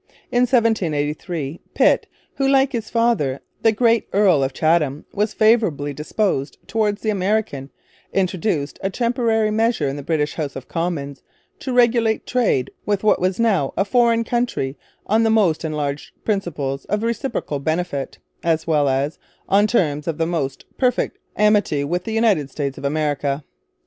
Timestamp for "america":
22.85-23.43